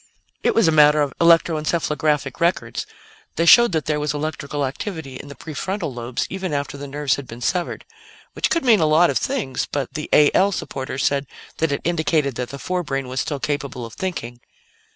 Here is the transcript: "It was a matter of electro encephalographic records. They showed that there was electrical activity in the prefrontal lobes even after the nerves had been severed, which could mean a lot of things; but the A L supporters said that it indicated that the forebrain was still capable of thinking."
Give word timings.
"It 0.41 0.55
was 0.55 0.67
a 0.67 0.71
matter 0.71 1.03
of 1.03 1.13
electro 1.21 1.59
encephalographic 1.61 2.39
records. 2.39 2.87
They 3.35 3.45
showed 3.45 3.71
that 3.73 3.85
there 3.85 3.99
was 3.99 4.15
electrical 4.15 4.65
activity 4.65 5.17
in 5.17 5.27
the 5.27 5.35
prefrontal 5.35 5.93
lobes 5.93 6.25
even 6.27 6.53
after 6.53 6.75
the 6.75 6.87
nerves 6.87 7.17
had 7.17 7.27
been 7.27 7.39
severed, 7.39 7.85
which 8.33 8.49
could 8.49 8.65
mean 8.65 8.79
a 8.79 8.87
lot 8.87 9.11
of 9.11 9.19
things; 9.19 9.67
but 9.71 9.93
the 9.93 10.09
A 10.11 10.31
L 10.33 10.51
supporters 10.51 11.05
said 11.05 11.27
that 11.59 11.71
it 11.71 11.81
indicated 11.83 12.33
that 12.33 12.49
the 12.49 12.57
forebrain 12.57 13.09
was 13.09 13.21
still 13.21 13.39
capable 13.39 13.85
of 13.85 13.93
thinking." 13.93 14.39